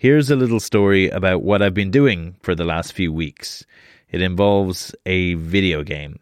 [0.00, 3.66] Here's a little story about what I've been doing for the last few weeks.
[4.08, 6.18] It involves a video game.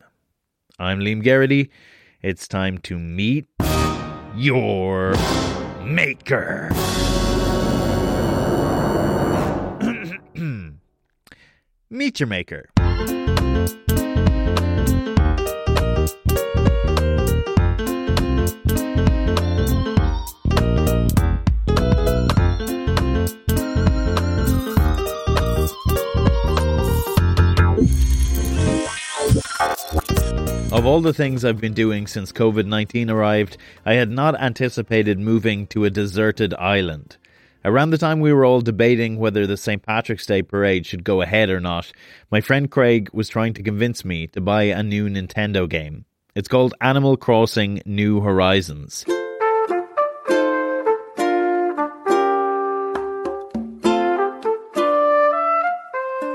[0.80, 1.70] I'm Liam Geraghty.
[2.20, 3.46] It's time to meet
[4.34, 5.14] your
[5.84, 6.70] maker.
[11.88, 12.68] meet your maker.
[30.78, 35.18] Of all the things I've been doing since COVID 19 arrived, I had not anticipated
[35.18, 37.16] moving to a deserted island.
[37.64, 39.82] Around the time we were all debating whether the St.
[39.82, 41.90] Patrick's Day parade should go ahead or not,
[42.30, 46.04] my friend Craig was trying to convince me to buy a new Nintendo game.
[46.36, 49.04] It's called Animal Crossing New Horizons.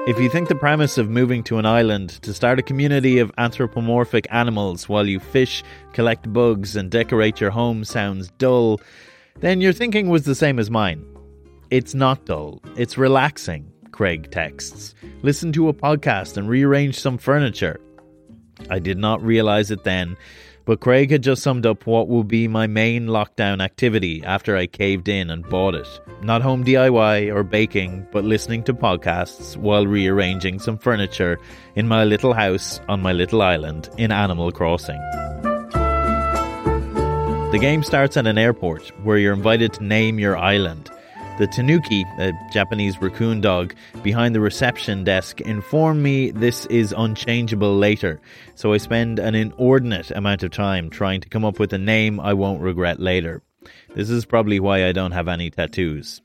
[0.06, 3.32] If you think the premise of moving to an island to start a community of
[3.38, 8.82] anthropomorphic animals while you fish, collect bugs, and decorate your home sounds dull,
[9.40, 11.06] then your thinking was the same as mine.
[11.70, 14.94] It's not dull, it's relaxing, Craig texts.
[15.22, 17.80] Listen to a podcast and rearrange some furniture.
[18.70, 20.18] I did not realize it then,
[20.66, 24.68] but Craig had just summed up what will be my main lockdown activity after I
[24.68, 25.88] caved in and bought it.
[26.22, 31.40] Not home DIY or baking, but listening to podcasts while rearranging some furniture
[31.76, 35.00] in my little house on my little island in Animal Crossing.
[37.52, 40.90] The game starts at an airport where you're invited to name your island.
[41.40, 47.76] The tanuki, a Japanese raccoon dog, behind the reception desk informed me this is unchangeable
[47.76, 48.22] later,
[48.54, 52.20] so I spend an inordinate amount of time trying to come up with a name
[52.20, 53.42] I won't regret later.
[53.96, 56.22] This is probably why I don't have any tattoos.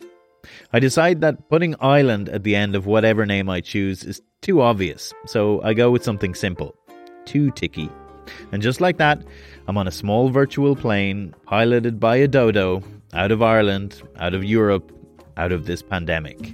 [0.75, 4.61] I decide that putting island at the end of whatever name I choose is too
[4.61, 6.77] obvious, so I go with something simple.
[7.25, 7.89] Too ticky.
[8.53, 9.22] And just like that,
[9.66, 12.82] I'm on a small virtual plane, piloted by a dodo,
[13.15, 14.93] out of Ireland, out of Europe,
[15.38, 16.53] out of this pandemic.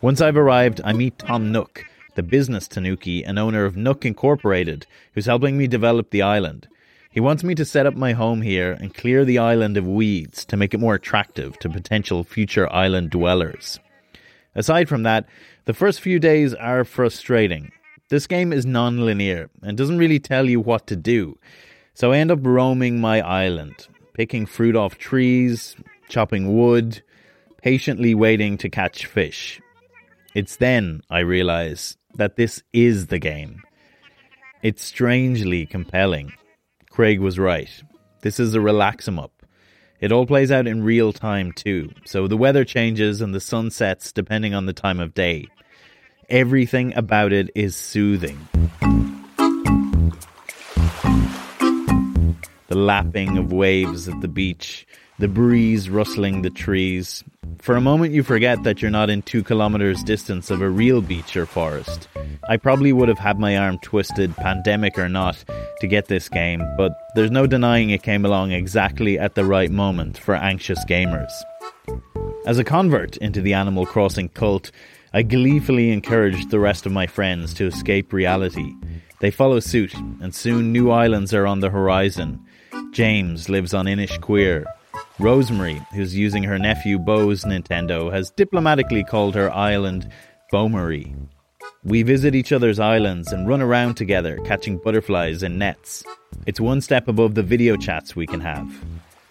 [0.00, 1.84] Once I've arrived, I meet Tom Nook,
[2.14, 6.68] the business tanuki and owner of Nook Incorporated, who's helping me develop the island.
[7.10, 10.44] He wants me to set up my home here and clear the island of weeds
[10.46, 13.80] to make it more attractive to potential future island dwellers.
[14.54, 15.26] Aside from that,
[15.64, 17.72] the first few days are frustrating.
[18.10, 21.38] This game is non linear and doesn't really tell you what to do.
[21.94, 25.76] So I end up roaming my island, picking fruit off trees,
[26.08, 27.02] chopping wood,
[27.62, 29.60] patiently waiting to catch fish.
[30.34, 33.62] It's then I realize that this is the game.
[34.60, 36.32] It's strangely compelling.
[36.90, 37.70] Craig was right.
[38.22, 39.46] This is a relax 'em up.
[40.00, 43.70] It all plays out in real time too, so the weather changes and the sun
[43.70, 45.46] sets depending on the time of day.
[46.30, 48.38] Everything about it is soothing.
[52.68, 54.86] The lapping of waves at the beach,
[55.18, 57.24] the breeze rustling the trees.
[57.58, 61.00] For a moment, you forget that you're not in two kilometers distance of a real
[61.02, 62.06] beach or forest.
[62.48, 65.44] I probably would have had my arm twisted, pandemic or not,
[65.80, 69.70] to get this game, but there's no denying it came along exactly at the right
[69.72, 71.32] moment for anxious gamers.
[72.46, 74.70] As a convert into the Animal Crossing cult,
[75.12, 78.74] I gleefully encouraged the rest of my friends to escape reality.
[79.18, 82.46] They follow suit, and soon new islands are on the horizon.
[82.92, 84.64] James lives on Inishqueer.
[85.18, 90.08] Rosemary, who's using her nephew Bo's Nintendo, has diplomatically called her island
[90.52, 91.16] Beaumarie.
[91.82, 96.04] We visit each other's islands and run around together, catching butterflies in nets.
[96.46, 98.72] It's one step above the video chats we can have.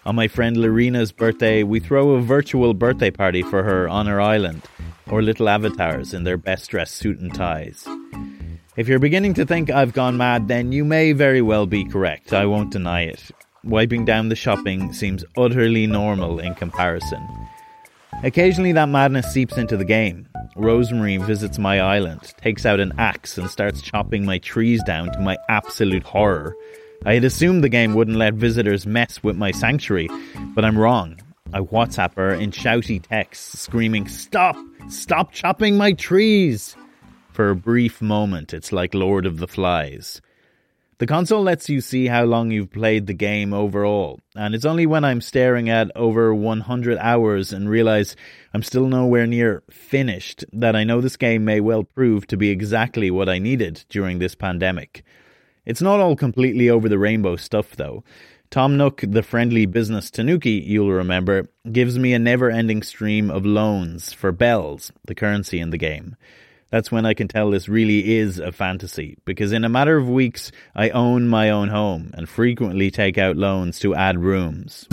[0.05, 4.19] On my friend Lorena's birthday, we throw a virtual birthday party for her on her
[4.19, 4.61] island
[5.11, 7.87] or little avatars in their best dressed suit and ties.
[8.77, 12.31] If you're beginning to think I've gone mad, then you may very well be correct.
[12.31, 13.31] I won't deny it.
[13.63, 17.27] Wiping down the shopping seems utterly normal in comparison.
[18.23, 20.27] Occasionally, that madness seeps into the game.
[20.55, 25.19] Rosemary visits my island, takes out an axe, and starts chopping my trees down to
[25.19, 26.55] my absolute horror.
[27.05, 30.09] I had assumed the game wouldn't let visitors mess with my sanctuary,
[30.53, 31.19] but I'm wrong.
[31.51, 34.55] I WhatsApp her in shouty texts, screaming, Stop!
[34.87, 36.75] Stop chopping my trees!
[37.31, 40.21] For a brief moment, it's like Lord of the Flies.
[40.99, 44.85] The console lets you see how long you've played the game overall, and it's only
[44.85, 48.15] when I'm staring at over 100 hours and realize
[48.53, 52.49] I'm still nowhere near finished that I know this game may well prove to be
[52.49, 55.03] exactly what I needed during this pandemic.
[55.65, 58.03] It's not all completely over the rainbow stuff, though.
[58.51, 63.45] Tom Nook, the friendly business tanuki, you'll remember, gives me a never ending stream of
[63.45, 66.15] loans for bells, the currency in the game.
[66.71, 70.09] That's when I can tell this really is a fantasy, because in a matter of
[70.09, 74.87] weeks, I own my own home and frequently take out loans to add rooms.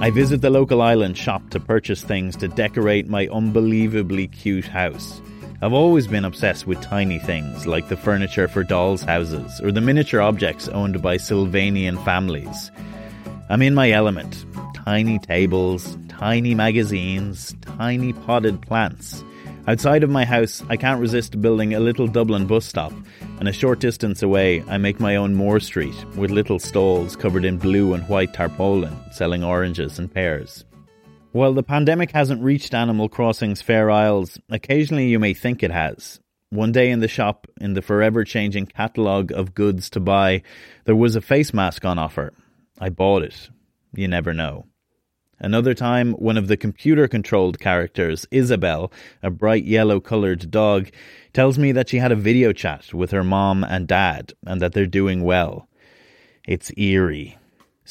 [0.00, 5.22] I visit the local island shop to purchase things to decorate my unbelievably cute house.
[5.62, 9.80] I've always been obsessed with tiny things like the furniture for dolls' houses or the
[9.80, 12.72] miniature objects owned by Sylvanian families.
[13.48, 14.44] I'm in my element.
[14.74, 19.22] Tiny tables, tiny magazines, tiny potted plants.
[19.68, 22.92] Outside of my house, I can't resist building a little Dublin bus stop,
[23.38, 27.44] and a short distance away, I make my own Moore Street with little stalls covered
[27.44, 30.64] in blue and white tarpaulin selling oranges and pears.
[31.32, 36.20] While the pandemic hasn't reached Animal Crossing's Fair Isles, occasionally you may think it has.
[36.50, 40.42] One day in the shop, in the forever changing catalogue of goods to buy,
[40.84, 42.34] there was a face mask on offer.
[42.78, 43.48] I bought it.
[43.94, 44.66] You never know.
[45.38, 48.92] Another time, one of the computer controlled characters, Isabelle,
[49.22, 50.90] a bright yellow coloured dog,
[51.32, 54.74] tells me that she had a video chat with her mom and dad and that
[54.74, 55.66] they're doing well.
[56.46, 57.38] It's eerie.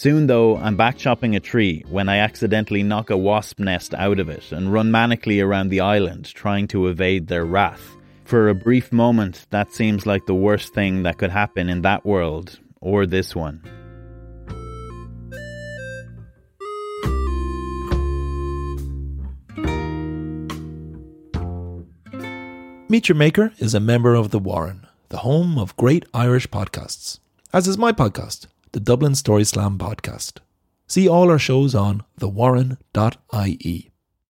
[0.01, 4.19] Soon, though, I'm back chopping a tree when I accidentally knock a wasp nest out
[4.19, 7.95] of it and run manically around the island trying to evade their wrath.
[8.25, 12.03] For a brief moment, that seems like the worst thing that could happen in that
[12.03, 13.61] world, or this one.
[22.89, 27.19] Meet Your Maker is a member of The Warren, the home of great Irish podcasts,
[27.53, 30.37] as is my podcast the Dublin Story Slam podcast.
[30.87, 33.90] See all our shows on thewarren.ie.